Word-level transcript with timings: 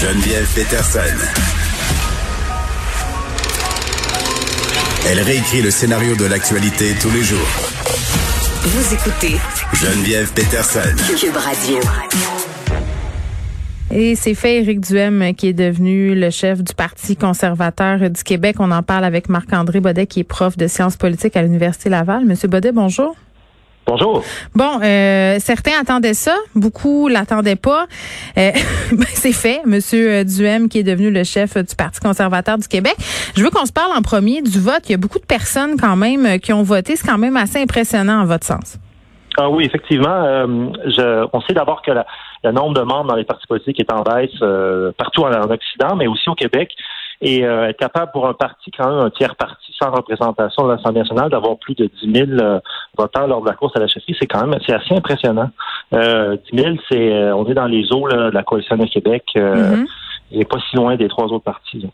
Geneviève 0.00 0.46
Peterson. 0.54 1.00
Elle 5.08 5.20
réécrit 5.20 5.62
le 5.62 5.70
scénario 5.70 6.14
de 6.16 6.26
l'actualité 6.26 6.92
tous 7.00 7.10
les 7.10 7.22
jours. 7.22 7.48
Vous 8.62 8.94
écoutez 8.94 9.36
Geneviève 9.72 10.30
Peterson. 10.34 10.94
Cube 11.18 11.36
Radio. 11.36 11.78
Et 13.90 14.16
c'est 14.16 14.34
fait 14.34 14.58
Éric 14.58 14.80
Duhem 14.80 15.32
qui 15.34 15.48
est 15.48 15.54
devenu 15.54 16.14
le 16.14 16.28
chef 16.28 16.62
du 16.62 16.74
Parti 16.74 17.16
conservateur 17.16 18.10
du 18.10 18.22
Québec. 18.22 18.56
On 18.58 18.72
en 18.72 18.82
parle 18.82 19.04
avec 19.06 19.30
Marc-André 19.30 19.80
Baudet 19.80 20.06
qui 20.06 20.20
est 20.20 20.24
prof 20.24 20.58
de 20.58 20.66
sciences 20.68 20.98
politiques 20.98 21.36
à 21.36 21.42
l'Université 21.42 21.88
Laval. 21.88 22.26
Monsieur 22.26 22.48
Baudet, 22.48 22.72
bonjour. 22.72 23.16
Bonjour. 23.86 24.22
Bon, 24.54 24.80
euh, 24.82 25.36
certains 25.38 25.80
attendaient 25.80 26.14
ça, 26.14 26.34
beaucoup 26.54 27.06
l'attendaient 27.06 27.56
pas. 27.56 27.86
Euh, 28.36 28.50
ben, 28.92 29.06
c'est 29.06 29.32
fait, 29.32 29.60
Monsieur 29.64 30.24
Duhem, 30.24 30.68
qui 30.68 30.80
est 30.80 30.82
devenu 30.82 31.10
le 31.10 31.22
chef 31.22 31.56
du 31.56 31.76
Parti 31.76 32.00
conservateur 32.00 32.58
du 32.58 32.66
Québec. 32.66 32.96
Je 33.36 33.42
veux 33.44 33.50
qu'on 33.50 33.64
se 33.64 33.72
parle 33.72 33.92
en 33.96 34.02
premier 34.02 34.42
du 34.42 34.58
vote. 34.58 34.82
Il 34.86 34.92
y 34.92 34.94
a 34.94 34.98
beaucoup 34.98 35.20
de 35.20 35.26
personnes 35.26 35.76
quand 35.78 35.96
même 35.96 36.40
qui 36.40 36.52
ont 36.52 36.64
voté. 36.64 36.96
C'est 36.96 37.06
quand 37.06 37.18
même 37.18 37.36
assez 37.36 37.62
impressionnant 37.62 38.22
en 38.22 38.24
votre 38.24 38.44
sens. 38.44 38.78
Ah 39.38 39.50
oui, 39.50 39.64
effectivement. 39.64 40.08
Euh, 40.08 40.46
je, 40.86 41.28
on 41.32 41.40
sait 41.42 41.52
d'abord 41.52 41.82
que 41.82 41.90
la, 41.90 42.06
le 42.42 42.52
nombre 42.52 42.74
de 42.74 42.82
membres 42.82 43.08
dans 43.08 43.16
les 43.16 43.24
partis 43.24 43.46
politiques 43.46 43.78
est 43.80 43.92
en 43.92 44.02
baisse 44.02 44.30
euh, 44.42 44.92
partout 44.96 45.22
en, 45.22 45.32
en, 45.32 45.50
Occident, 45.50 45.96
mais 45.96 46.06
aussi 46.06 46.28
au 46.28 46.34
Québec. 46.34 46.70
Et 47.20 47.44
euh, 47.44 47.68
être 47.68 47.78
capable 47.78 48.12
pour 48.12 48.26
un 48.26 48.34
parti, 48.34 48.70
quand 48.70 48.88
même 48.88 48.98
un 48.98 49.10
tiers 49.10 49.36
parti 49.36 49.74
sans 49.78 49.90
représentation 49.90 50.66
de 50.66 50.72
l'Assemblée 50.72 51.00
nationale, 51.00 51.30
d'avoir 51.30 51.58
plus 51.58 51.74
de 51.74 51.90
10 52.02 52.12
000 52.12 52.30
euh, 52.40 52.60
lors 53.26 53.40
de 53.40 53.46
la 53.46 53.54
course 53.54 53.76
à 53.76 53.80
la 53.80 53.88
chefferie, 53.88 54.16
c'est 54.18 54.26
quand 54.26 54.46
même 54.46 54.58
c'est 54.66 54.74
assez 54.74 54.94
impressionnant. 54.94 55.50
Euh, 55.92 56.36
10 56.52 56.62
000, 56.62 56.76
c'est 56.90 57.32
on 57.32 57.46
est 57.46 57.54
dans 57.54 57.66
les 57.66 57.92
eaux 57.92 58.06
là, 58.06 58.30
de 58.30 58.34
la 58.34 58.42
coalition 58.42 58.76
de 58.76 58.86
Québec. 58.86 59.24
Mm-hmm 59.34 59.86
il 60.30 60.38
n'est 60.38 60.44
pas 60.44 60.58
si 60.70 60.76
loin 60.76 60.96
des 60.96 61.08
trois 61.08 61.26
autres 61.26 61.44
partis. 61.44 61.80
Là. 61.80 61.88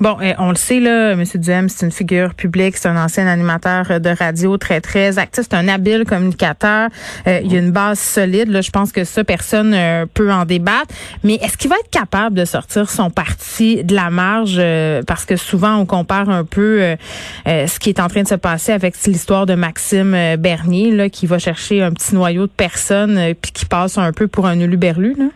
Bon, 0.00 0.16
eh, 0.20 0.34
on 0.38 0.50
le 0.50 0.56
sait, 0.56 0.80
là, 0.80 1.12
M. 1.12 1.22
Duhem, 1.34 1.68
c'est 1.68 1.86
une 1.86 1.92
figure 1.92 2.34
publique, 2.34 2.76
c'est 2.76 2.88
un 2.88 3.02
ancien 3.02 3.26
animateur 3.26 4.00
de 4.00 4.10
radio 4.10 4.56
très, 4.56 4.80
très 4.80 5.18
actif, 5.18 5.44
c'est 5.48 5.54
un 5.54 5.68
habile 5.68 6.04
communicateur. 6.04 6.88
Euh, 7.26 7.40
il 7.44 7.52
y 7.52 7.56
a 7.56 7.60
une 7.60 7.70
base 7.70 7.98
solide. 7.98 8.48
Là, 8.48 8.60
je 8.60 8.70
pense 8.70 8.90
que 8.90 9.04
ça, 9.04 9.22
personne 9.22 9.72
euh, 9.74 10.06
peut 10.12 10.32
en 10.32 10.44
débattre. 10.44 10.94
Mais 11.22 11.34
est-ce 11.34 11.56
qu'il 11.56 11.70
va 11.70 11.76
être 11.76 11.90
capable 11.90 12.36
de 12.36 12.44
sortir 12.44 12.90
son 12.90 13.10
parti 13.10 13.84
de 13.84 13.94
la 13.94 14.10
marge? 14.10 14.56
Euh, 14.58 15.02
parce 15.06 15.24
que 15.24 15.36
souvent, 15.36 15.76
on 15.76 15.86
compare 15.86 16.28
un 16.28 16.44
peu 16.44 16.82
euh, 16.82 16.96
ce 17.44 17.78
qui 17.78 17.90
est 17.90 18.00
en 18.00 18.08
train 18.08 18.22
de 18.22 18.28
se 18.28 18.34
passer 18.34 18.72
avec 18.72 18.94
l'histoire 19.06 19.46
de 19.46 19.54
Maxime 19.54 20.36
Bernier, 20.38 20.90
là, 20.90 21.08
qui 21.08 21.26
va 21.26 21.38
chercher 21.38 21.82
un 21.82 21.92
petit 21.92 22.14
noyau 22.14 22.46
de 22.46 22.52
personnes 22.52 23.34
puis 23.40 23.52
qui 23.52 23.66
passe 23.66 23.98
un 23.98 24.12
peu 24.12 24.28
pour 24.28 24.46
un 24.46 24.58
uluberlu, 24.58 25.14
là? 25.18 25.26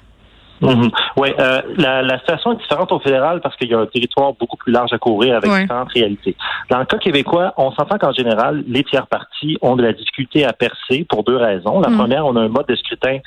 Mm 0.60 0.88
Oui, 1.16 1.28
euh, 1.38 1.62
la, 1.76 2.02
la, 2.02 2.18
situation 2.18 2.52
est 2.52 2.56
différente 2.56 2.90
au 2.92 2.98
fédéral 2.98 3.40
parce 3.40 3.56
qu'il 3.56 3.68
y 3.68 3.74
a 3.74 3.78
un 3.78 3.86
territoire 3.86 4.32
beaucoup 4.34 4.56
plus 4.56 4.72
large 4.72 4.92
à 4.92 4.98
couvrir 4.98 5.36
avec 5.36 5.50
différentes 5.50 5.92
réalités. 5.92 6.36
Dans 6.70 6.78
le 6.78 6.84
cas 6.84 6.98
québécois, 6.98 7.54
on 7.56 7.70
s'entend 7.72 7.98
qu'en 7.98 8.12
général, 8.12 8.64
les 8.66 8.84
tiers 8.84 9.06
partis 9.06 9.58
ont 9.62 9.76
de 9.76 9.82
la 9.82 9.92
difficulté 9.92 10.44
à 10.44 10.52
percer 10.52 11.06
pour 11.08 11.24
deux 11.24 11.36
raisons. 11.36 11.80
La 11.80 11.90
mm. 11.90 11.96
première, 11.96 12.26
on 12.26 12.36
a 12.36 12.40
un 12.40 12.48
mode 12.48 12.66
de 12.66 12.76
scrutin 12.76 13.18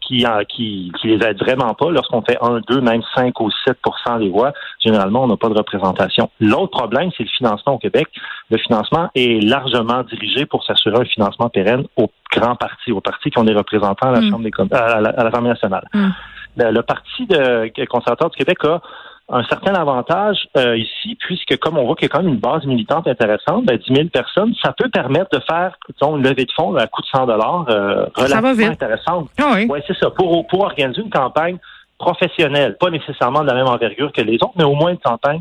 qui, 0.00 0.24
qui, 0.48 0.92
qui 1.00 1.08
les 1.08 1.26
aide 1.26 1.38
vraiment 1.38 1.74
pas. 1.74 1.90
Lorsqu'on 1.90 2.22
fait 2.22 2.38
1, 2.40 2.60
2, 2.68 2.80
même 2.80 3.02
5 3.14 3.38
ou 3.40 3.50
7% 3.66 4.18
des 4.20 4.30
voix, 4.30 4.52
généralement, 4.80 5.24
on 5.24 5.26
n'a 5.26 5.36
pas 5.36 5.48
de 5.48 5.54
représentation. 5.58 6.30
L'autre 6.40 6.78
problème, 6.78 7.10
c'est 7.16 7.24
le 7.24 7.28
financement 7.36 7.74
au 7.74 7.78
Québec. 7.78 8.06
Le 8.50 8.58
financement 8.58 9.10
est 9.14 9.42
largement 9.44 10.02
dirigé 10.04 10.46
pour 10.46 10.64
s'assurer 10.64 11.00
un 11.00 11.04
financement 11.04 11.48
pérenne 11.50 11.84
aux 11.96 12.10
grands 12.32 12.56
partis, 12.56 12.92
aux 12.92 13.00
partis 13.00 13.30
qui 13.30 13.38
ont 13.38 13.44
des 13.44 13.54
représentants 13.54 14.08
à 14.08 14.12
la 14.12 14.20
mm. 14.20 14.30
Chambre 14.30 14.44
des 14.44 14.76
à, 14.76 15.00
la, 15.00 15.10
à 15.10 15.24
l'Assemblée 15.24 15.50
nationale. 15.50 15.84
Mm 15.92 16.08
le, 16.58 16.82
Parti 16.82 17.26
de, 17.26 17.84
conservateur 17.86 18.30
du 18.30 18.36
Québec 18.36 18.58
a 18.64 18.80
un 19.30 19.44
certain 19.44 19.74
avantage 19.74 20.48
euh, 20.56 20.76
ici, 20.76 21.16
puisque 21.20 21.58
comme 21.58 21.76
on 21.76 21.84
voit 21.84 21.94
qu'il 21.96 22.04
y 22.04 22.10
a 22.10 22.16
quand 22.16 22.22
même 22.22 22.32
une 22.32 22.40
base 22.40 22.64
militante 22.64 23.06
intéressante, 23.06 23.66
ben, 23.66 23.76
10 23.76 23.94
000 23.94 24.08
personnes, 24.08 24.54
ça 24.62 24.72
peut 24.72 24.88
permettre 24.88 25.38
de 25.38 25.42
faire 25.44 25.76
disons, 25.90 26.16
une 26.16 26.22
levée 26.22 26.46
de 26.46 26.52
fonds 26.52 26.74
à 26.76 26.86
coût 26.86 27.02
de 27.02 27.06
100 27.08 27.26
dollars 27.26 27.66
euh, 27.68 28.06
relativement 28.14 28.72
intéressante. 28.72 29.28
Ah 29.38 29.52
oui, 29.54 29.66
ouais, 29.66 29.82
c'est 29.86 29.96
ça. 29.98 30.10
Pour, 30.10 30.46
pour 30.46 30.62
organiser 30.62 31.02
une 31.02 31.10
campagne 31.10 31.58
professionnelle, 31.98 32.76
pas 32.78 32.90
nécessairement 32.90 33.42
de 33.42 33.48
la 33.48 33.54
même 33.54 33.66
envergure 33.66 34.12
que 34.12 34.22
les 34.22 34.36
autres, 34.36 34.54
mais 34.56 34.64
au 34.64 34.74
moins 34.74 34.90
une 34.90 34.98
campagne 34.98 35.40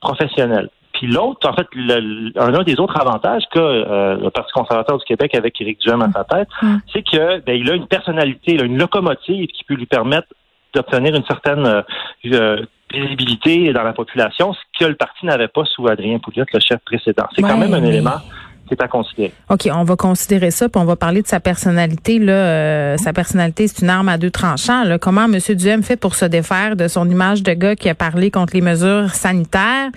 professionnelle. 0.00 0.68
Puis 0.92 1.08
l'autre, 1.08 1.48
en 1.48 1.54
fait, 1.54 1.66
le, 1.74 2.30
un, 2.38 2.62
des 2.62 2.78
autres 2.78 3.00
avantages 3.00 3.42
que 3.50 3.58
euh, 3.58 4.16
le 4.16 4.30
Parti 4.30 4.52
conservateur 4.52 4.96
du 4.96 5.04
Québec 5.04 5.34
avec 5.34 5.60
Éric 5.60 5.80
Duhem 5.80 6.02
à 6.02 6.10
sa 6.12 6.22
tête, 6.22 6.48
mm. 6.62 6.76
c'est 6.92 7.02
que 7.02 7.40
ben, 7.40 7.56
il 7.56 7.68
a 7.68 7.74
une 7.74 7.88
personnalité, 7.88 8.54
il 8.54 8.60
a 8.60 8.64
une 8.64 8.78
locomotive 8.78 9.48
qui 9.48 9.64
peut 9.64 9.74
lui 9.74 9.86
permettre 9.86 10.28
d'obtenir 10.74 11.14
une 11.14 11.24
certaine 11.24 11.66
euh, 11.66 11.82
euh, 12.26 12.64
visibilité 12.92 13.72
dans 13.72 13.82
la 13.82 13.92
population, 13.92 14.52
ce 14.52 14.60
que 14.78 14.84
le 14.84 14.94
parti 14.94 15.26
n'avait 15.26 15.48
pas 15.48 15.64
sous 15.64 15.88
Adrien 15.88 16.18
Pouliot, 16.18 16.44
le 16.52 16.60
chef 16.60 16.78
précédent. 16.84 17.26
C'est 17.34 17.42
quand 17.42 17.56
même 17.56 17.74
un 17.74 17.84
élément 17.84 18.20
c'est 18.68 18.80
à 18.80 18.88
considérer. 18.88 19.32
OK, 19.50 19.68
on 19.72 19.84
va 19.84 19.96
considérer 19.96 20.50
ça, 20.50 20.68
puis 20.68 20.80
on 20.80 20.86
va 20.86 20.96
parler 20.96 21.22
de 21.22 21.26
sa 21.26 21.40
personnalité. 21.40 22.18
Là, 22.18 22.32
euh, 22.32 22.96
sa 22.96 23.12
personnalité, 23.12 23.68
c'est 23.68 23.82
une 23.82 23.90
arme 23.90 24.08
à 24.08 24.16
deux 24.16 24.30
tranchants. 24.30 24.84
Là. 24.84 24.98
Comment 24.98 25.24
M. 25.24 25.38
Duhem 25.50 25.82
fait 25.82 25.96
pour 25.96 26.14
se 26.14 26.24
défaire 26.24 26.76
de 26.76 26.88
son 26.88 27.08
image 27.08 27.42
de 27.42 27.52
gars 27.52 27.76
qui 27.76 27.88
a 27.88 27.94
parlé 27.94 28.30
contre 28.30 28.54
les 28.54 28.62
mesures 28.62 29.14
sanitaires, 29.14 29.90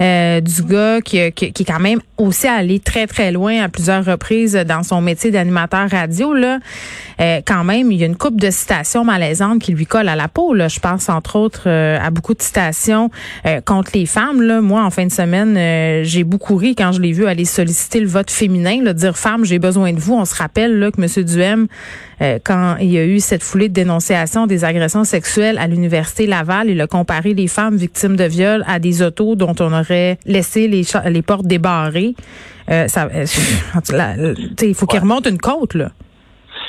euh, 0.00 0.40
du 0.40 0.62
gars 0.62 1.00
qui, 1.00 1.32
qui, 1.32 1.52
qui, 1.52 1.62
est 1.62 1.66
quand 1.66 1.80
même 1.80 2.00
aussi 2.16 2.46
allé 2.46 2.78
très, 2.78 3.06
très 3.06 3.32
loin 3.32 3.60
à 3.60 3.68
plusieurs 3.68 4.04
reprises 4.04 4.54
dans 4.54 4.82
son 4.82 5.00
métier 5.00 5.30
d'animateur 5.30 5.90
radio. 5.90 6.32
Là. 6.32 6.58
Euh, 7.20 7.40
quand 7.44 7.64
même, 7.64 7.90
il 7.90 7.98
y 7.98 8.04
a 8.04 8.06
une 8.06 8.16
coupe 8.16 8.40
de 8.40 8.50
citations 8.50 9.04
malaisantes 9.04 9.60
qui 9.60 9.72
lui 9.72 9.86
collent 9.86 10.08
à 10.08 10.16
la 10.16 10.28
peau. 10.28 10.54
Là. 10.54 10.68
Je 10.68 10.78
pense, 10.78 11.08
entre 11.08 11.36
autres, 11.36 11.68
à 11.68 12.10
beaucoup 12.10 12.34
de 12.34 12.42
citations 12.42 13.10
contre 13.64 13.90
les 13.94 14.06
femmes. 14.06 14.42
Là. 14.42 14.60
Moi, 14.60 14.82
en 14.82 14.90
fin 14.90 15.06
de 15.06 15.12
semaine, 15.12 16.04
j'ai 16.04 16.24
beaucoup 16.24 16.56
ri 16.56 16.74
quand 16.76 16.92
je 16.92 17.00
l'ai 17.00 17.12
vu 17.12 17.26
aller 17.26 17.44
solliciter 17.44 18.00
le 18.00 18.11
vote 18.12 18.30
féminin, 18.30 18.82
là, 18.82 18.92
dire 18.92 19.16
femme, 19.16 19.44
j'ai 19.44 19.58
besoin 19.58 19.92
de 19.92 19.98
vous. 19.98 20.14
On 20.14 20.24
se 20.24 20.34
rappelle 20.34 20.78
là, 20.78 20.90
que 20.90 21.00
M. 21.00 21.24
Duhem, 21.24 21.66
euh, 22.20 22.38
quand 22.44 22.76
il 22.80 22.92
y 22.92 22.98
a 22.98 23.04
eu 23.04 23.18
cette 23.18 23.42
foulée 23.42 23.68
de 23.68 23.74
dénonciations 23.74 24.46
des 24.46 24.64
agressions 24.64 25.04
sexuelles 25.04 25.58
à 25.58 25.66
l'Université 25.66 26.26
Laval, 26.26 26.68
il 26.70 26.80
a 26.80 26.86
comparé 26.86 27.34
les 27.34 27.48
femmes 27.48 27.76
victimes 27.76 28.16
de 28.16 28.24
viol 28.24 28.64
à 28.68 28.78
des 28.78 29.02
autos 29.02 29.34
dont 29.34 29.54
on 29.60 29.72
aurait 29.72 30.18
laissé 30.26 30.68
les, 30.68 30.82
les 31.06 31.22
portes 31.22 31.46
débarrées. 31.46 32.14
Euh, 32.70 32.86
ça, 32.88 33.08
euh, 33.12 34.34
il 34.62 34.74
faut 34.74 34.86
qu'il 34.86 35.00
remonte 35.00 35.26
une 35.26 35.38
côte, 35.38 35.74
là. 35.74 35.90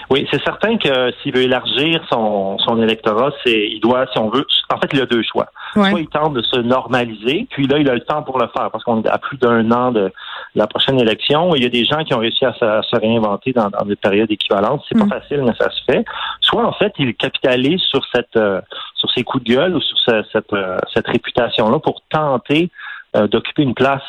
Oui, 0.09 0.27
c'est 0.29 0.43
certain 0.43 0.77
que 0.77 1.11
s'il 1.21 1.33
veut 1.33 1.43
élargir 1.43 2.03
son, 2.11 2.57
son 2.59 2.81
électorat, 2.81 3.31
c'est 3.43 3.67
il 3.69 3.79
doit, 3.79 4.05
si 4.11 4.19
on 4.19 4.29
veut, 4.29 4.45
en 4.69 4.77
fait, 4.77 4.89
il 4.93 5.01
a 5.01 5.05
deux 5.05 5.23
choix. 5.23 5.47
Soit 5.73 5.99
il 5.99 6.07
tente 6.07 6.33
de 6.33 6.41
se 6.41 6.59
normaliser, 6.59 7.47
puis 7.51 7.67
là, 7.67 7.79
il 7.79 7.89
a 7.89 7.95
le 7.95 8.01
temps 8.01 8.21
pour 8.21 8.37
le 8.37 8.47
faire, 8.55 8.69
parce 8.69 8.83
qu'on 8.83 9.01
à 9.05 9.17
plus 9.17 9.37
d'un 9.37 9.71
an 9.71 9.91
de 9.91 10.11
la 10.55 10.67
prochaine 10.67 10.99
élection. 10.99 11.55
Il 11.55 11.63
y 11.63 11.65
a 11.65 11.69
des 11.69 11.85
gens 11.85 12.03
qui 12.03 12.13
ont 12.13 12.19
réussi 12.19 12.45
à 12.45 12.53
se, 12.53 12.95
réinventer 12.95 13.53
dans, 13.53 13.69
des 13.85 13.95
périodes 13.95 14.31
équivalentes. 14.31 14.83
C'est 14.87 14.97
pas 14.97 15.05
mm. 15.05 15.09
facile, 15.09 15.41
mais 15.43 15.53
ça 15.59 15.69
se 15.69 15.83
fait. 15.85 16.05
Soit, 16.41 16.65
en 16.65 16.73
fait, 16.73 16.93
il 16.99 17.15
capitalise 17.15 17.81
sur 17.81 18.03
cette 18.13 18.35
euh, 18.35 18.61
sur 18.95 19.11
ses 19.11 19.23
coups 19.23 19.43
de 19.43 19.53
gueule 19.53 19.75
ou 19.75 19.81
sur 19.81 19.97
cette, 20.31 20.53
euh, 20.53 20.77
cette 20.93 21.07
réputation-là 21.07 21.79
pour 21.79 22.01
tenter 22.09 22.69
euh, 23.15 23.27
d'occuper 23.27 23.63
une 23.63 23.73
place. 23.73 24.01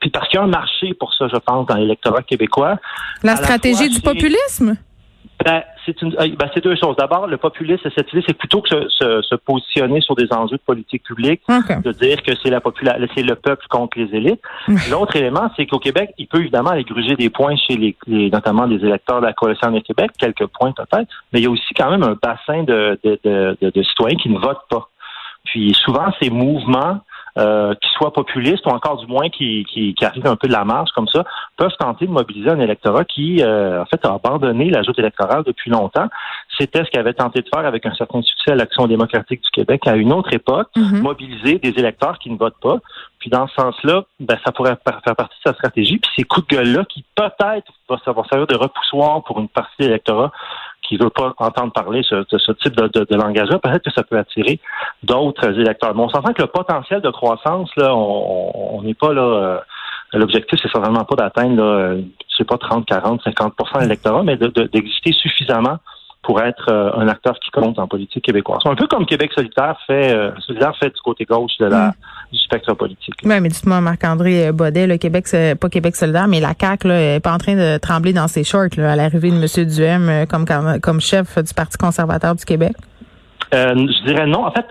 puis 0.00 0.10
parce 0.10 0.28
qu'il 0.28 0.38
y 0.38 0.40
a 0.40 0.44
un 0.44 0.48
marché 0.48 0.94
pour 0.94 1.12
ça, 1.14 1.28
je 1.28 1.36
pense, 1.36 1.66
dans 1.66 1.76
l'électorat 1.76 2.22
québécois. 2.22 2.78
La 3.22 3.36
stratégie 3.36 3.90
du 3.90 4.00
populisme? 4.00 4.76
Ben, 5.44 5.62
c'est 5.86 6.02
une, 6.02 6.10
ben, 6.10 6.50
c'est 6.52 6.62
deux 6.62 6.76
choses. 6.76 6.96
D'abord, 6.96 7.26
le 7.26 7.38
populisme, 7.38 7.88
cette 7.94 8.12
idée, 8.12 8.22
c'est 8.26 8.36
plutôt 8.36 8.60
que 8.60 8.68
se, 8.88 9.22
se, 9.22 9.34
positionner 9.36 10.00
sur 10.02 10.14
des 10.14 10.30
enjeux 10.32 10.56
de 10.56 10.62
politique 10.62 11.02
publique, 11.02 11.40
de 11.48 11.92
dire 11.92 12.22
que 12.22 12.32
c'est 12.42 12.50
la 12.50 12.60
population, 12.60 13.06
c'est 13.14 13.22
le 13.22 13.34
peuple 13.36 13.64
contre 13.70 13.98
les 13.98 14.14
élites. 14.14 14.42
L'autre 14.90 15.16
élément, 15.16 15.50
c'est 15.56 15.66
qu'au 15.66 15.78
Québec, 15.78 16.10
il 16.18 16.26
peut 16.26 16.40
évidemment 16.40 16.70
aller 16.70 16.84
gruger 16.84 17.16
des 17.16 17.30
points 17.30 17.56
chez 17.56 17.76
les, 17.76 18.30
notamment 18.30 18.66
des 18.66 18.84
électeurs 18.84 19.20
de 19.20 19.26
la 19.26 19.32
coalition 19.32 19.70
du 19.70 19.82
Québec, 19.82 20.10
quelques 20.18 20.46
points 20.46 20.72
peut-être, 20.72 21.08
mais 21.32 21.40
il 21.40 21.44
y 21.44 21.46
a 21.46 21.50
aussi 21.50 21.72
quand 21.74 21.90
même 21.90 22.02
un 22.02 22.16
bassin 22.22 22.62
de, 22.64 22.98
de, 23.02 23.18
de, 23.24 23.70
de 23.70 23.82
citoyens 23.82 24.16
qui 24.16 24.28
ne 24.28 24.38
votent 24.38 24.68
pas. 24.68 24.88
Puis 25.44 25.74
souvent, 25.74 26.12
ces 26.20 26.28
mouvements 26.28 27.00
euh, 27.40 27.74
qui 27.74 27.88
soient 27.96 28.12
populistes 28.12 28.66
ou 28.66 28.70
encore 28.70 28.98
du 28.98 29.06
moins 29.06 29.28
qui, 29.28 29.64
qui, 29.64 29.94
qui 29.94 30.04
arrivent 30.04 30.26
un 30.26 30.36
peu 30.36 30.46
de 30.46 30.52
la 30.52 30.64
marge 30.64 30.90
comme 30.94 31.08
ça, 31.08 31.24
peuvent 31.56 31.74
tenter 31.78 32.06
de 32.06 32.10
mobiliser 32.10 32.50
un 32.50 32.60
électorat 32.60 33.04
qui, 33.04 33.42
euh, 33.42 33.82
en 33.82 33.86
fait, 33.86 34.04
a 34.04 34.14
abandonné 34.14 34.70
l'ajout 34.70 34.92
électoral 34.98 35.42
depuis 35.44 35.70
longtemps. 35.70 36.06
C'était 36.58 36.84
ce 36.84 36.90
qu'avait 36.90 37.14
tenté 37.14 37.40
de 37.40 37.48
faire 37.52 37.64
avec 37.64 37.86
un 37.86 37.94
certain 37.94 38.22
succès 38.22 38.54
l'Action 38.54 38.86
démocratique 38.86 39.42
du 39.42 39.50
Québec 39.50 39.86
à 39.86 39.96
une 39.96 40.12
autre 40.12 40.32
époque, 40.32 40.68
Mhm. 40.76 41.00
mobiliser 41.00 41.58
des 41.58 41.70
électeurs 41.78 42.18
qui 42.18 42.30
ne 42.30 42.36
votent 42.36 42.60
pas. 42.60 42.78
Puis 43.18 43.30
dans 43.30 43.46
ce 43.48 43.54
sens-là, 43.54 44.04
ben, 44.18 44.38
ça 44.44 44.52
pourrait 44.52 44.76
faire 44.84 45.16
partie 45.16 45.36
de 45.44 45.50
sa 45.50 45.54
stratégie. 45.54 45.98
Puis 45.98 46.10
ces 46.16 46.24
coups 46.24 46.46
de 46.48 46.56
gueule-là 46.56 46.84
qui 46.88 47.04
peut-être 47.14 47.72
savoir 48.04 48.26
servir 48.28 48.46
de 48.46 48.56
repoussoir 48.56 49.22
pour 49.24 49.40
une 49.40 49.48
partie 49.48 49.74
de 49.80 49.84
l'électorat 49.84 50.30
qui 50.82 50.96
veut 50.96 51.10
pas 51.10 51.34
entendre 51.38 51.72
parler 51.72 52.02
ce- 52.02 52.14
de 52.30 52.38
ce 52.38 52.52
type 52.52 52.74
de, 52.76 52.88
de- 52.88 53.06
de 53.08 53.16
langage-là, 53.16 53.58
peut-être 53.58 53.84
que 53.84 53.92
ça 53.92 54.02
peut 54.02 54.18
attirer 54.18 54.58
d'autres 55.02 55.50
électeurs. 55.58 55.94
Mais 55.94 56.02
on 56.02 56.08
s'entend 56.08 56.32
que 56.32 56.42
le 56.42 56.48
potentiel 56.48 57.00
de 57.00 57.10
croissance, 57.10 57.70
là, 57.76 57.94
on 57.94 58.82
n'est 58.82 58.94
pas 58.94 59.12
là. 59.12 59.22
euh, 59.22 59.58
L'objectif, 60.12 60.58
c'est 60.60 60.68
certainement 60.72 61.04
pas 61.04 61.14
d'atteindre, 61.14 61.62
je 62.28 62.36
sais 62.36 62.44
pas, 62.44 62.58
30, 62.58 62.84
40, 62.84 63.22
50% 63.22 63.78
d'électorat, 63.82 64.24
mais 64.24 64.36
de- 64.36 64.48
de- 64.48 64.64
d'exister 64.64 65.12
suffisamment 65.12 65.76
pour 66.22 66.40
être 66.42 66.70
euh, 66.70 66.92
un 66.96 67.08
acteur 67.08 67.38
qui 67.40 67.50
compte 67.50 67.78
en 67.78 67.88
politique 67.88 68.24
québécoise. 68.24 68.60
Un 68.66 68.74
peu 68.74 68.86
comme 68.86 69.06
Québec 69.06 69.30
solidaire 69.34 69.78
fait, 69.86 70.12
euh, 70.14 70.30
solidaire 70.40 70.76
fait 70.78 70.90
du 70.90 71.00
côté 71.02 71.24
gauche 71.24 71.56
de 71.58 71.66
la, 71.66 71.94
du 72.30 72.38
spectre 72.38 72.74
politique. 72.74 73.14
Oui, 73.24 73.40
mais 73.40 73.48
dites-moi, 73.48 73.80
Marc-André 73.80 74.52
Baudet, 74.52 74.86
le 74.86 74.98
Québec, 74.98 75.26
c'est 75.26 75.58
pas 75.58 75.68
Québec 75.70 75.96
solidaire, 75.96 76.28
mais 76.28 76.40
la 76.40 76.52
CAQ 76.58 76.88
là, 76.88 77.14
est 77.14 77.20
pas 77.20 77.32
en 77.32 77.38
train 77.38 77.54
de 77.54 77.78
trembler 77.78 78.12
dans 78.12 78.28
ses 78.28 78.44
shorts 78.44 78.76
là, 78.76 78.92
à 78.92 78.96
l'arrivée 78.96 79.30
de 79.30 79.36
M. 79.36 79.66
Duhem 79.66 80.08
euh, 80.08 80.26
comme, 80.26 80.44
comme 80.80 81.00
chef 81.00 81.38
du 81.38 81.54
Parti 81.54 81.78
conservateur 81.78 82.34
du 82.34 82.44
Québec? 82.44 82.72
Euh, 83.54 83.74
je 83.74 84.06
dirais 84.06 84.26
non. 84.26 84.44
En 84.46 84.52
fait, 84.52 84.66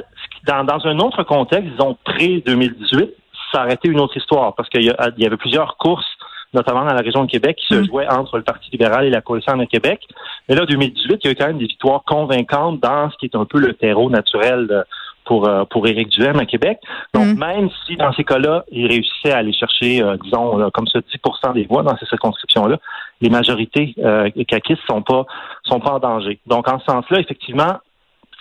dans, 0.46 0.64
dans 0.64 0.86
un 0.86 1.00
autre 1.00 1.24
contexte, 1.24 1.70
disons 1.72 1.98
pré-2018, 2.06 3.10
ça 3.52 3.64
aurait 3.64 3.74
été 3.74 3.90
une 3.90 4.00
autre 4.00 4.16
histoire 4.16 4.54
parce 4.54 4.70
qu'il 4.70 4.84
y, 4.84 4.94
y 5.18 5.26
avait 5.26 5.38
plusieurs 5.38 5.78
courses, 5.78 6.06
notamment 6.54 6.86
dans 6.86 6.94
la 6.94 7.02
région 7.02 7.24
de 7.26 7.30
Québec, 7.32 7.58
qui 7.58 7.76
se 7.76 7.80
Mm. 7.82 7.86
jouaient 7.86 8.08
entre 8.12 8.38
le 8.38 8.44
Parti 8.44 8.70
libéral 8.72 9.06
et 9.06 9.10
la 9.10 9.22
coalition 9.22 9.56
de 9.58 9.66
Québec. 9.66 10.02
Mais 10.48 10.56
là, 10.56 10.66
2018, 10.66 11.20
il 11.24 11.26
y 11.26 11.28
a 11.28 11.32
eu 11.32 11.36
quand 11.36 11.48
même 11.48 11.58
des 11.60 11.68
victoires 11.68 12.04
convaincantes 12.06 12.80
dans 12.80 13.10
ce 13.12 13.18
qui 13.18 13.26
est 13.26 13.36
un 13.36 13.46
peu 13.46 13.60
le 13.60 13.74
terreau 13.74 14.10
naturel 14.10 14.68
euh, 14.72 14.84
pour, 15.26 15.48
euh, 15.48 15.64
pour 15.66 15.88
Éric 15.88 16.10
Duhem 16.10 16.40
à 16.40 16.46
Québec. 16.48 16.80
Donc, 17.14 17.28
Mm. 17.36 17.40
même 17.40 17.70
si 17.86 17.96
dans 17.98 18.12
ces 18.14 18.24
cas-là, 18.24 18.66
il 18.72 18.88
réussissait 18.88 19.32
à 19.32 19.38
aller 19.38 19.54
chercher, 19.54 20.02
euh, 20.02 20.18
disons, 20.24 20.58
là, 20.58 20.72
comme 20.74 20.88
ça, 20.88 21.00
10% 21.02 21.54
des 21.54 21.66
voix 21.66 21.84
dans 21.84 21.96
ces 21.98 22.08
circonscriptions-là, 22.08 22.78
les 23.22 23.30
majorités 23.30 23.94
euh, 24.00 24.30
caquistes 24.48 24.82
sont 24.90 25.04
pas 25.04 25.26
sont 25.66 25.80
pas 25.80 25.92
en 25.92 26.00
danger. 26.00 26.40
Donc, 26.48 26.68
en 26.68 26.80
ce 26.80 26.86
sens-là, 26.86 27.20
effectivement, 27.20 27.78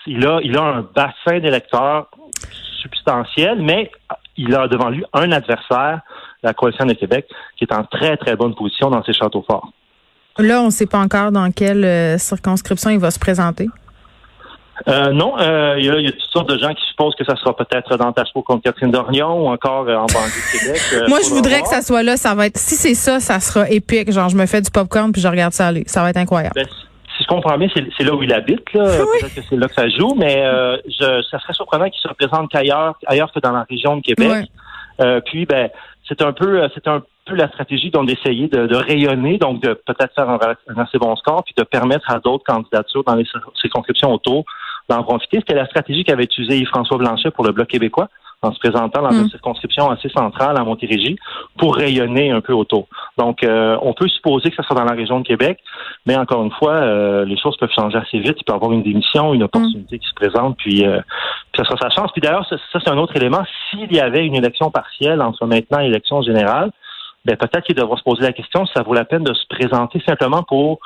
il 0.07 0.27
a, 0.27 0.41
il 0.43 0.57
a 0.57 0.63
un 0.63 0.87
bassin 0.95 1.41
d'électeurs 1.41 2.07
substantiel, 2.81 3.59
mais 3.61 3.91
il 4.39 4.55
a 4.55 4.67
devant 4.69 4.89
lui 4.89 5.05
un 5.13 5.31
adversaire, 5.33 6.01
la 6.43 6.55
coalition 6.55 6.87
de 6.87 6.95
Québec, 6.95 7.27
qui 7.57 7.65
est 7.65 7.75
en 7.75 7.85
très, 7.85 8.17
très 8.17 8.37
bonne 8.37 8.55
position 8.55 8.89
dans 8.89 9.03
ses 9.05 9.13
châteaux 9.13 9.45
forts. 9.47 9.71
Là, 10.39 10.63
on 10.63 10.67
ne 10.67 10.71
sait 10.71 10.87
pas 10.87 11.01
encore 11.01 11.33
dans 11.33 11.51
quelle 11.51 11.85
euh, 11.85 12.17
circonscription 12.17 12.91
il 12.91 12.99
va 12.99 13.11
se 13.11 13.19
présenter. 13.19 13.69
Euh, 14.87 15.13
non, 15.13 15.35
euh, 15.39 15.75
il, 15.79 15.87
y 15.87 15.91
a, 15.91 15.97
il 15.97 16.05
y 16.05 16.09
a 16.09 16.13
toutes 16.13 16.31
sortes 16.33 16.49
de 16.49 16.59
gens 16.59 16.73
qui 16.73 16.85
supposent 16.87 17.15
que 17.17 17.25
ça 17.25 17.35
sera 17.37 17.57
peut-être 17.57 17.97
dans 17.97 18.13
Tachereau 18.13 18.43
contre 18.43 18.63
Catherine 18.63 18.93
Dorion 18.93 19.45
ou 19.45 19.49
encore 19.49 19.89
euh, 19.89 19.97
en 19.97 20.07
banlieue 20.07 20.31
de 20.31 20.59
Québec. 20.59 21.09
Moi, 21.09 21.19
je 21.25 21.31
voudrais 21.31 21.63
que 21.63 21.69
ça 21.69 21.83
soit 21.83 22.03
là. 22.03 22.17
Ça 22.17 22.35
va 22.35 22.47
être. 22.47 22.57
Si 22.57 22.77
c'est 22.77 22.95
ça, 22.95 23.19
ça 23.19 23.41
sera 23.41 23.69
épique. 23.69 24.13
Genre, 24.13 24.29
je 24.29 24.37
me 24.37 24.47
fais 24.47 24.61
du 24.61 24.71
popcorn 24.71 25.11
puis 25.11 25.21
je 25.21 25.29
regarde 25.29 25.53
ça 25.53 25.67
aller. 25.67 25.83
Ça 25.87 26.03
va 26.03 26.11
être 26.11 26.17
incroyable. 26.17 26.55
Ben, 26.55 26.67
comprends 27.29 27.57
bien, 27.57 27.69
c'est 27.75 28.05
là 28.05 28.15
où 28.15 28.23
il 28.23 28.33
habite. 28.33 28.73
Là. 28.73 28.85
Oui. 28.85 29.21
Peut-être 29.21 29.35
que 29.35 29.43
c'est 29.49 29.57
là 29.57 29.69
que 29.69 29.75
ça 29.75 29.89
joue, 29.89 30.15
mais 30.17 30.45
euh, 30.45 30.77
je, 30.87 31.23
ça 31.31 31.39
serait 31.39 31.53
surprenant 31.53 31.89
qu'il 31.89 32.01
se 32.01 32.09
représente 32.09 32.51
qu'ailleurs, 32.51 32.99
ailleurs 33.07 33.31
que 33.31 33.39
dans 33.39 33.53
la 33.53 33.65
région 33.69 33.97
de 33.97 34.03
Québec. 34.03 34.51
Euh, 35.01 35.21
puis, 35.21 35.47
ben, 35.47 35.71
c'est 36.09 36.21
un 36.23 36.33
peu, 36.33 36.63
euh, 36.63 36.69
c'est 36.75 36.89
un 36.89 37.03
peu 37.27 37.35
la 37.35 37.49
stratégie 37.49 37.91
donc 37.91 38.09
d'essayer 38.09 38.49
de, 38.49 38.67
de 38.67 38.77
rayonner, 38.77 39.39
donc 39.39 39.63
de 39.63 39.75
peut-être 39.75 40.13
faire 40.15 40.29
un, 40.29 40.39
un 40.69 40.79
assez 40.83 40.99
bon 40.99 41.15
score, 41.17 41.45
puis 41.45 41.55
de 41.57 41.63
permettre 41.63 42.11
à 42.11 42.19
d'autres 42.19 42.45
candidatures 42.45 43.05
dans 43.05 43.15
les 43.15 43.25
cir- 43.25 43.61
circonscriptions 43.61 44.13
autour 44.13 44.45
d'en 44.89 45.03
profiter. 45.03 45.39
C'était 45.39 45.55
la 45.55 45.67
stratégie 45.67 46.03
qu'avait 46.03 46.25
utilisée 46.25 46.59
Yves-François 46.59 46.99
Blanchet 46.99 47.31
pour 47.31 47.45
le 47.45 47.53
Bloc 47.53 47.69
québécois 47.69 48.09
en 48.43 48.53
se 48.53 48.59
présentant 48.61 49.03
dans 49.03 49.11
Mm. 49.11 49.23
une 49.23 49.31
circonscription 49.31 49.91
assez 49.91 50.09
centrale 50.11 50.57
à 50.57 50.63
Montérégie 50.63 51.19
pour 51.57 51.75
rayonner 51.75 52.31
un 52.31 52.41
peu 52.41 52.53
autour. 52.53 52.87
Donc, 53.17 53.43
euh, 53.43 53.77
on 53.83 53.93
peut 53.95 54.09
supposer 54.09 54.51
que 54.51 54.57
ça 54.57 54.63
sera 54.63 54.77
dans 54.77 54.85
la 54.85 54.95
région 54.95 55.21
de 55.21 55.27
Québec, 55.27 55.59
mais 56.07 56.17
encore 56.17 56.45
une 56.45 56.53
fois, 56.53 56.75
euh, 56.75 57.25
les 57.25 57.37
choses 57.37 57.57
peuvent 57.57 57.73
changer 57.75 57.99
assez 57.99 58.19
vite. 58.19 58.37
Il 58.39 58.45
peut 58.45 58.53
y 58.53 58.57
avoir 58.57 58.73
une 58.73 58.83
démission, 58.83 59.35
une 59.35 59.43
opportunité 59.43 59.99
qui 59.99 60.09
se 60.09 60.15
présente, 60.15 60.57
puis, 60.57 60.87
euh, 60.87 61.01
puis 61.53 61.63
ça 61.63 61.65
sera 61.65 61.77
sa 61.81 61.91
chance. 61.91 62.13
Puis 62.13 62.21
d'ailleurs, 62.21 62.47
ça, 62.49 62.57
ça, 62.73 62.79
c'est 62.85 62.91
un 62.91 62.99
autre 62.99 63.17
élément. 63.17 63.43
S'il 63.71 63.93
y 63.93 64.01
avait 64.01 64.25
une 64.25 64.37
élection 64.37 64.71
partielle 64.71 65.21
entre 65.21 65.47
maintenant 65.47 65.81
et 65.81 65.89
l'élection 65.89 66.23
générale, 66.23 66.71
ben 67.25 67.37
peut-être 67.37 67.65
qu'il 67.65 67.75
devra 67.75 67.97
se 67.97 68.05
poser 68.05 68.23
la 68.23 68.33
question 68.33 68.65
si 68.67 68.73
ça 68.75 68.83
vaut 68.83 68.95
la 68.95 69.05
peine 69.05 69.25
de 69.25 69.35
se 69.35 69.47
présenter 69.49 70.01
simplement 70.07 70.45
pour 70.45 70.79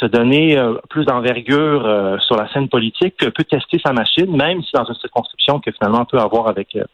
se 0.00 0.06
donner 0.06 0.58
euh, 0.58 0.74
plus 0.90 1.04
d'envergure 1.04 1.86
euh, 1.86 2.18
sur 2.18 2.36
la 2.36 2.48
scène 2.52 2.68
politique, 2.68 3.16
que 3.16 3.26
peut 3.26 3.44
tester 3.44 3.78
sa 3.84 3.92
machine, 3.92 4.34
même 4.36 4.62
si 4.62 4.70
dans 4.74 4.84
une 4.84 4.94
circonscription 4.96 5.60
que 5.60 5.70
finalement 5.72 6.00
on 6.02 6.04
peut 6.04 6.18
avoir 6.18 6.48
avec 6.48 6.74
euh, 6.76 6.84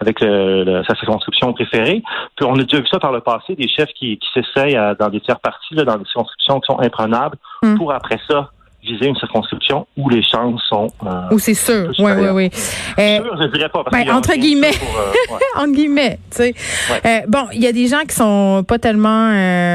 avec 0.00 0.20
le- 0.20 0.64
le- 0.64 0.82
sa 0.84 0.96
circonscription 0.96 1.52
préférée. 1.52 2.02
Puis 2.36 2.44
on 2.44 2.54
a 2.54 2.62
déjà 2.64 2.80
vu 2.80 2.86
ça 2.90 2.98
par 2.98 3.12
le 3.12 3.20
passé, 3.20 3.54
des 3.54 3.68
chefs 3.68 3.92
qui, 3.94 4.18
qui 4.18 4.28
s'essayent 4.34 4.74
à- 4.76 4.94
dans 4.96 5.08
des 5.08 5.20
tiers 5.20 5.38
partis, 5.38 5.74
là, 5.74 5.84
dans 5.84 5.96
des 5.96 6.04
circonscriptions 6.06 6.58
qui 6.60 6.66
sont 6.72 6.80
imprenables, 6.80 7.36
Mm. 7.62 7.76
pour 7.76 7.92
après 7.92 8.18
ça 8.28 8.50
viser 8.82 9.06
une 9.06 9.16
circonscription 9.16 9.86
où 9.96 10.08
les 10.08 10.22
chances 10.22 10.60
sont 10.68 10.88
euh, 11.06 11.28
Ou 11.30 11.38
c'est 11.38 11.54
sûr. 11.54 11.92
Oui, 11.98 12.12
oui. 12.32 12.50
Euh, 12.98 13.16
Sûr, 13.18 13.38
je 13.40 13.46
dirais 13.56 13.68
pas. 13.68 13.84
Parce 13.84 14.04
ben, 14.04 14.12
entre 14.12 14.34
guillemets. 14.34 14.72
pour, 14.72 14.98
euh, 14.98 15.34
ouais. 15.34 15.40
entre 15.56 15.72
guillemets, 15.72 16.18
tu 16.30 16.38
sais. 16.38 16.54
Euh, 17.06 17.20
bon, 17.28 17.46
il 17.52 17.62
y 17.62 17.66
a 17.68 17.72
des 17.72 17.86
gens 17.86 18.00
qui 18.08 18.16
sont 18.16 18.64
pas 18.66 18.78
tellement 18.78 19.30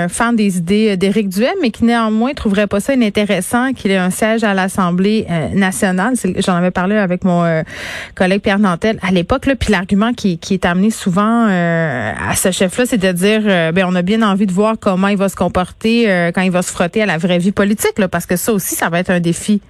fans 0.09 0.33
des 0.33 0.57
idées 0.57 0.97
d'Éric 0.97 1.29
Duhem, 1.29 1.55
mais 1.61 1.71
qui 1.71 1.85
néanmoins 1.85 2.33
trouveraient 2.33 2.67
pas 2.67 2.79
ça 2.79 2.93
inintéressant 2.93 3.71
qu'il 3.73 3.91
ait 3.91 3.97
un 3.97 4.09
siège 4.09 4.43
à 4.43 4.53
l'Assemblée 4.53 5.25
nationale. 5.53 6.13
J'en 6.45 6.55
avais 6.55 6.71
parlé 6.71 6.97
avec 6.97 7.23
mon 7.23 7.63
collègue 8.15 8.41
Pierre 8.41 8.59
Nantel 8.59 8.99
à 9.01 9.11
l'époque, 9.11 9.45
là, 9.45 9.55
puis 9.55 9.71
l'argument 9.71 10.13
qui, 10.13 10.37
qui 10.37 10.53
est 10.53 10.65
amené 10.65 10.91
souvent 10.91 11.47
à 11.47 12.35
ce 12.35 12.51
chef-là, 12.51 12.85
c'est 12.85 12.97
de 12.97 13.11
dire, 13.11 13.41
ben 13.73 13.85
on 13.87 13.95
a 13.95 14.01
bien 14.01 14.21
envie 14.21 14.45
de 14.45 14.53
voir 14.53 14.75
comment 14.79 15.07
il 15.07 15.17
va 15.17 15.29
se 15.29 15.35
comporter 15.35 16.31
quand 16.35 16.41
il 16.41 16.51
va 16.51 16.61
se 16.61 16.71
frotter 16.71 17.01
à 17.01 17.05
la 17.05 17.17
vraie 17.17 17.37
vie 17.37 17.51
politique, 17.51 17.97
là, 17.99 18.07
parce 18.07 18.25
que 18.25 18.35
ça 18.35 18.51
aussi, 18.51 18.75
ça 18.75 18.89
va 18.89 18.96
être 18.99 19.09
un 19.09 19.19
défi. 19.19 19.61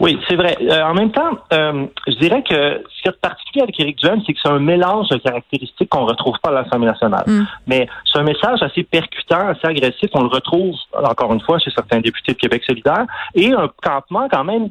Oui, 0.00 0.18
c'est 0.28 0.36
vrai. 0.36 0.56
Euh, 0.60 0.82
en 0.82 0.94
même 0.94 1.12
temps, 1.12 1.30
euh, 1.52 1.86
je 2.06 2.14
dirais 2.14 2.42
que 2.42 2.54
ce 2.54 3.02
qui 3.02 3.08
est 3.08 3.20
particulier 3.20 3.62
avec 3.62 3.78
Éric 3.78 3.98
Duhem, 3.98 4.20
c'est 4.26 4.32
que 4.32 4.38
c'est 4.42 4.50
un 4.50 4.58
mélange 4.58 5.08
de 5.08 5.16
caractéristiques 5.18 5.88
qu'on 5.88 6.06
retrouve 6.06 6.36
pas 6.42 6.50
à 6.50 6.62
l'Assemblée 6.62 6.88
nationale. 6.88 7.24
Mm. 7.26 7.46
Mais 7.66 7.88
c'est 8.10 8.18
un 8.18 8.24
message 8.24 8.62
assez 8.62 8.82
percutant, 8.82 9.48
assez 9.48 9.66
agressif. 9.66 10.10
On 10.14 10.22
le 10.22 10.28
retrouve, 10.28 10.74
encore 10.92 11.32
une 11.32 11.40
fois, 11.40 11.58
chez 11.58 11.70
certains 11.70 12.00
députés 12.00 12.32
de 12.32 12.38
Québec 12.38 12.62
solidaire. 12.66 13.06
Et 13.34 13.52
un 13.52 13.70
campement 13.82 14.28
quand 14.30 14.44
même 14.44 14.70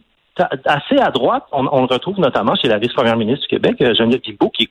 assez 0.66 0.98
à 0.98 1.12
droite. 1.12 1.44
On, 1.52 1.68
on 1.72 1.82
le 1.82 1.88
retrouve 1.88 2.20
notamment 2.20 2.56
chez 2.56 2.68
la 2.68 2.78
vice-première 2.78 3.18
ministre 3.18 3.44
du 3.44 3.48
Québec, 3.48 3.76
euh, 3.82 3.94
Geneviève 3.94 4.22
Guilbeault, 4.22 4.50
qui, 4.50 4.68
qui, 4.68 4.71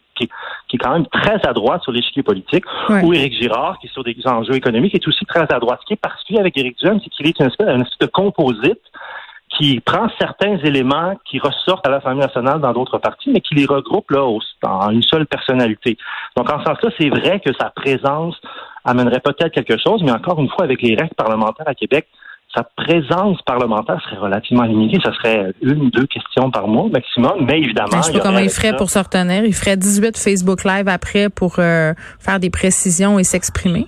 qui 0.70 0.76
est 0.76 0.78
quand 0.78 0.92
même 0.92 1.06
très 1.06 1.44
à 1.46 1.52
droite 1.52 1.82
sur 1.82 1.92
l'échiquier 1.92 2.22
politique. 2.22 2.64
Ouais. 2.88 3.02
Ou 3.04 3.12
Éric 3.12 3.34
Girard, 3.34 3.78
qui 3.80 3.88
est 3.88 3.92
sur 3.92 4.04
des 4.04 4.16
enjeux 4.24 4.54
économiques, 4.54 4.94
est 4.94 5.08
aussi 5.08 5.26
très 5.26 5.40
à 5.52 5.58
droite. 5.58 5.80
Ce 5.82 5.86
qui 5.86 5.92
est 5.94 6.00
particulier 6.00 6.38
avec 6.38 6.56
Éric 6.56 6.78
Duhem, 6.78 7.00
c'est 7.02 7.10
qu'il 7.10 7.26
est 7.26 7.38
une 7.40 7.46
espèce, 7.46 7.68
une 7.68 7.82
espèce 7.82 7.98
de 8.00 8.06
composite 8.06 8.80
qui 9.50 9.80
prend 9.80 10.08
certains 10.18 10.58
éléments 10.58 11.14
qui 11.24 11.40
ressortent 11.40 11.84
à 11.84 11.90
l'Assemblée 11.90 12.20
nationale 12.20 12.60
dans 12.60 12.72
d'autres 12.72 12.98
partis, 12.98 13.30
mais 13.30 13.40
qui 13.40 13.56
les 13.56 13.66
regroupe 13.66 14.10
là 14.12 14.24
en 14.62 14.90
une 14.90 15.02
seule 15.02 15.26
personnalité. 15.26 15.98
Donc, 16.36 16.48
en 16.50 16.60
ce 16.60 16.64
sens-là, 16.66 16.90
c'est 16.98 17.08
vrai 17.08 17.40
que 17.40 17.52
sa 17.58 17.70
présence 17.70 18.40
amènerait 18.84 19.20
peut-être 19.20 19.52
quelque 19.52 19.76
chose, 19.76 20.02
mais 20.04 20.12
encore 20.12 20.38
une 20.40 20.48
fois, 20.48 20.64
avec 20.64 20.80
les 20.82 20.94
règles 20.94 21.14
parlementaires 21.16 21.68
à 21.68 21.74
Québec, 21.74 22.06
sa 22.54 22.64
présence 22.76 23.40
parlementaire 23.46 24.00
serait 24.04 24.16
relativement 24.16 24.64
limitée. 24.64 24.98
Ça 25.04 25.12
serait 25.14 25.52
une 25.62 25.82
ou 25.82 25.90
deux 25.90 26.06
questions 26.06 26.50
par 26.50 26.66
mois 26.66 26.88
maximum, 26.90 27.44
mais 27.46 27.58
évidemment... 27.58 27.88
Ben, 27.92 27.98
je 27.98 28.06
sais 28.08 28.12
pas 28.12 28.20
comment 28.20 28.38
il 28.38 28.50
ferait 28.50 28.70
ça- 28.70 28.76
pour 28.76 28.90
se 28.90 28.98
retenir. 28.98 29.44
Il 29.44 29.54
ferait 29.54 29.76
18 29.76 30.18
Facebook 30.18 30.64
Live 30.64 30.88
après 30.88 31.28
pour 31.28 31.56
euh, 31.58 31.94
faire 32.18 32.40
des 32.40 32.50
précisions 32.50 33.18
et 33.18 33.24
s'exprimer. 33.24 33.86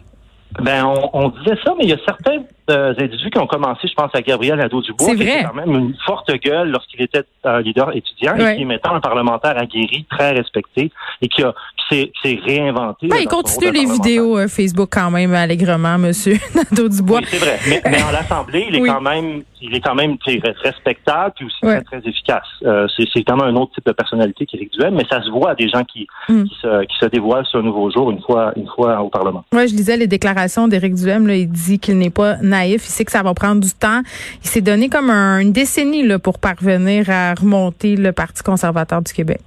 Ben, 0.60 0.84
on, 0.84 1.10
on 1.14 1.28
disait 1.30 1.56
ça, 1.64 1.72
mais 1.78 1.84
il 1.84 1.90
y 1.90 1.92
a 1.94 1.98
certains 2.04 2.42
euh, 2.70 2.94
individus 2.98 3.30
qui 3.30 3.38
ont 3.38 3.46
commencé, 3.46 3.88
je 3.88 3.94
pense 3.94 4.10
à 4.14 4.20
Gabriel 4.20 4.58
Nadeau-Dubois, 4.58 5.10
qui 5.10 5.14
vrai. 5.16 5.24
était 5.40 5.44
quand 5.44 5.54
même 5.54 5.70
une 5.74 5.94
forte 6.04 6.30
gueule 6.40 6.70
lorsqu'il 6.70 7.00
était 7.02 7.22
un 7.44 7.60
leader 7.60 7.94
étudiant 7.96 8.34
Ouais. 8.36 8.52
et 8.52 8.56
qui 8.56 8.62
est 8.62 8.66
maintenant 8.66 8.94
un 8.94 9.00
parlementaire 9.00 9.56
aguerri, 9.58 10.04
très 10.10 10.32
respecté 10.32 10.90
et 11.22 11.28
qui, 11.28 11.42
a, 11.42 11.52
qui 11.76 11.96
s'est, 11.96 12.12
qui 12.22 12.28
s'est 12.28 12.40
réinventé. 12.44 13.08
Ben, 13.08 13.16
là, 13.16 13.22
il 13.22 13.28
continue 13.28 13.72
les 13.72 13.86
vidéos 13.86 14.38
euh, 14.38 14.48
Facebook 14.48 14.90
quand 14.92 15.10
même 15.10 15.34
allègrement, 15.34 15.98
Monsieur 15.98 16.36
Nadeau-Dubois. 16.54 17.20
Oui, 17.20 17.26
c'est 17.28 17.38
vrai. 17.38 17.58
Mais, 17.68 17.80
mais 17.90 18.02
en 18.02 18.10
l'Assemblée, 18.12 18.66
il 18.68 18.76
est 18.76 18.80
Oui. 18.80 18.88
quand 18.88 19.00
même, 19.00 19.42
il 19.62 19.74
est 19.76 19.80
quand 19.80 19.94
même 19.94 20.16
sais, 20.26 20.40
respectable 20.62 21.32
puis 21.36 21.46
aussi 21.46 21.56
Ouais. 21.64 21.80
très, 21.82 22.00
très 22.00 22.08
efficace. 22.10 22.46
Euh, 22.64 22.86
c'est, 22.96 23.06
même 23.36 23.40
un 23.40 23.54
autre 23.56 23.72
type 23.74 23.86
de 23.86 23.92
personnalité 23.92 24.44
qu'Éric 24.46 24.72
Duhem, 24.72 24.94
mais 24.94 25.04
ça 25.10 25.22
se 25.22 25.30
voit 25.30 25.50
à 25.50 25.54
des 25.54 25.68
gens 25.68 25.84
qui, 25.84 26.06
Mm. 26.28 26.44
qui, 26.44 26.54
se, 26.60 26.84
qui 26.84 26.96
se 27.00 27.06
dévoilent 27.06 27.46
sur 27.46 27.60
un 27.60 27.62
nouveau 27.62 27.90
jour 27.90 28.10
une 28.10 28.20
fois, 28.20 28.52
une 28.56 28.66
fois 28.74 29.00
au 29.00 29.08
Parlement. 29.08 29.44
Moi, 29.52 29.66
je 29.66 29.74
lisais 29.74 29.96
les 29.96 30.06
déclarations 30.06 30.68
d'Éric 30.68 30.94
Duhem. 30.94 31.26
Là, 31.26 31.36
il 31.36 31.48
dit 31.48 31.78
qu'il 31.78 31.98
n'est 31.98 32.10
pas 32.10 32.36
naïf. 32.42 32.82
Il 32.86 32.90
sait 32.90 33.04
que 33.04 33.12
ça 33.12 33.22
va 33.22 33.32
prendre 33.34 33.60
du 33.60 33.72
temps. 33.72 34.02
Il 34.42 34.48
s'est 34.48 34.60
donné 34.60 34.88
comme 34.88 35.10
un- 35.10 35.38
une 35.40 35.52
décennie 35.52 36.06
là, 36.06 36.18
pour 36.18 36.38
parvenir 36.38 37.08
à 37.10 37.34
remonter 37.34 37.96
le 37.96 38.12
Parti 38.12 38.42
conservateur 38.42 39.02
du 39.02 39.12
Québec. 39.12 39.40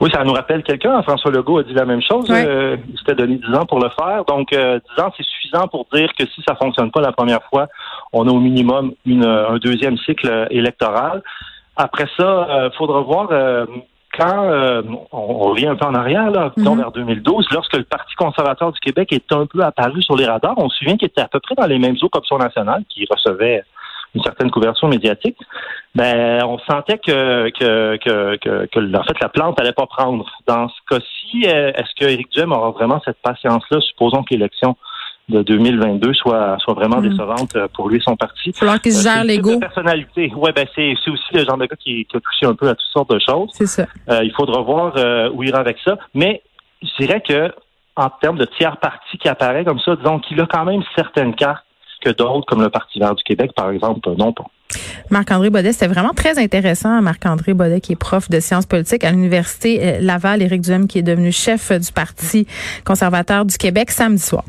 Oui, 0.00 0.10
ça 0.12 0.22
nous 0.24 0.32
rappelle 0.32 0.62
quelqu'un. 0.62 1.02
François 1.02 1.30
Legault 1.30 1.58
a 1.58 1.62
dit 1.64 1.74
la 1.74 1.84
même 1.84 2.02
chose. 2.02 2.30
Euh, 2.30 2.76
il 2.88 2.98
s'était 2.98 3.14
donné 3.14 3.36
10 3.36 3.54
ans 3.54 3.66
pour 3.66 3.80
le 3.80 3.88
faire. 3.90 4.24
Donc, 4.24 4.52
euh, 4.52 4.78
10 4.96 5.02
ans, 5.02 5.12
c'est 5.16 5.24
suffisant 5.24 5.66
pour 5.66 5.86
dire 5.92 6.08
que 6.16 6.24
si 6.26 6.42
ça 6.46 6.54
fonctionne 6.54 6.90
pas 6.90 7.00
la 7.00 7.12
première 7.12 7.42
fois, 7.50 7.66
on 8.12 8.28
a 8.28 8.30
au 8.30 8.38
minimum 8.38 8.92
une, 9.04 9.24
un 9.24 9.56
deuxième 9.56 9.98
cycle 9.98 10.46
électoral. 10.50 11.22
Après 11.78 12.06
ça, 12.16 12.46
il 12.48 12.52
euh, 12.52 12.70
faudra 12.72 13.00
voir 13.02 13.28
euh, 13.30 13.64
quand 14.18 14.50
euh, 14.50 14.82
on, 15.12 15.38
revient 15.38 15.68
un 15.68 15.76
peu 15.76 15.86
en 15.86 15.94
arrière, 15.94 16.28
là, 16.32 16.52
mhm. 16.56 16.76
vers 16.76 16.90
2012, 16.90 17.46
lorsque 17.52 17.76
le 17.76 17.84
Parti 17.84 18.14
conservateur 18.16 18.72
du 18.72 18.80
Québec 18.80 19.12
est 19.12 19.32
un 19.32 19.46
peu 19.46 19.62
apparu 19.62 20.02
sur 20.02 20.16
les 20.16 20.26
radars, 20.26 20.54
on 20.56 20.68
se 20.68 20.78
souvient 20.78 20.96
qu'il 20.96 21.06
était 21.06 21.20
à 21.20 21.28
peu 21.28 21.38
près 21.38 21.54
dans 21.54 21.66
les 21.66 21.78
mêmes 21.78 21.94
eaux 22.02 22.08
qu'Option 22.08 22.36
nationale, 22.36 22.82
qui 22.88 23.06
recevait 23.08 23.62
une 24.14 24.22
certaine 24.22 24.50
couverture 24.50 24.88
médiatique, 24.88 25.36
ben 25.94 26.42
on 26.44 26.58
sentait 26.60 26.98
que 26.98 27.50
que, 27.50 27.96
que, 27.96 28.66
que, 28.66 28.96
en 28.96 29.02
fait 29.04 29.20
la 29.20 29.28
plante 29.28 29.60
allait 29.60 29.72
pas 29.72 29.86
prendre. 29.86 30.26
Dans 30.46 30.68
ce 30.68 30.74
cas-ci, 30.88 31.44
est-ce 31.44 31.94
que 31.98 32.10
Éric 32.10 32.30
Duhem 32.32 32.52
aura 32.52 32.70
vraiment 32.70 33.00
cette 33.04 33.18
patience-là, 33.22 33.80
supposons 33.80 34.22
que 34.22 34.34
l'élection 34.34 34.76
de 35.28 35.42
2022 35.42 36.14
soit 36.14 36.56
soit 36.58 36.74
vraiment 36.74 36.98
hmm. 36.98 37.08
décevante 37.08 37.56
euh, 37.56 37.68
pour 37.74 37.88
lui 37.88 37.98
et 37.98 38.00
son 38.00 38.16
parti. 38.16 38.52
Il 38.60 38.66
va 38.66 38.78
qu'il 38.78 38.92
se 38.92 39.06
euh, 39.06 39.12
gère 39.12 39.24
l'ego. 39.24 39.58
personnalité. 39.58 40.32
Ouais, 40.34 40.52
ben 40.52 40.66
c'est 40.74 40.94
c'est 41.04 41.10
aussi 41.10 41.34
le 41.34 41.44
genre 41.44 41.58
de 41.58 41.66
gars 41.66 41.76
qui, 41.76 42.04
qui, 42.06 42.16
a 42.16 42.20
touché 42.20 42.46
un 42.46 42.54
peu 42.54 42.68
à 42.68 42.74
toutes 42.74 42.90
sortes 42.92 43.10
de 43.10 43.18
choses. 43.18 43.50
C'est 43.52 43.66
ça. 43.66 43.86
Euh, 44.08 44.24
il 44.24 44.32
faudra 44.32 44.62
voir 44.62 44.94
euh, 44.96 45.30
où 45.32 45.42
il 45.42 45.50
ira 45.50 45.58
avec 45.58 45.76
ça, 45.84 45.98
mais 46.14 46.42
je 46.82 46.88
dirais 46.98 47.20
que 47.20 47.52
en 47.96 48.08
termes 48.08 48.38
de 48.38 48.44
tiers 48.44 48.76
parti 48.78 49.18
qui 49.18 49.28
apparaît 49.28 49.64
comme 49.64 49.80
ça, 49.80 49.96
disons 49.96 50.20
qu'il 50.20 50.40
a 50.40 50.46
quand 50.46 50.64
même 50.64 50.82
certaines 50.94 51.34
cartes 51.34 51.64
que 52.00 52.10
d'autres, 52.10 52.46
comme 52.46 52.62
le 52.62 52.70
Parti 52.70 52.98
vert 52.98 53.14
du 53.14 53.22
Québec, 53.24 53.52
par 53.54 53.70
exemple, 53.70 54.08
non 54.16 54.32
pas. 54.32 54.44
Marc-André 55.10 55.48
Baudet, 55.50 55.72
c'était 55.72 55.86
vraiment 55.86 56.12
très 56.12 56.38
intéressant. 56.38 57.00
Marc-André 57.00 57.54
Baudet, 57.54 57.80
qui 57.80 57.92
est 57.92 57.96
prof 57.96 58.28
de 58.28 58.40
sciences 58.40 58.66
politiques 58.66 59.04
à 59.04 59.10
l'Université 59.10 59.98
Laval, 60.00 60.42
Éric 60.42 60.60
Duhem, 60.60 60.86
qui 60.86 60.98
est 60.98 61.02
devenu 61.02 61.32
chef 61.32 61.72
du 61.72 61.92
Parti 61.92 62.46
conservateur 62.84 63.44
du 63.44 63.56
Québec 63.56 63.90
samedi 63.90 64.22
soir. 64.22 64.44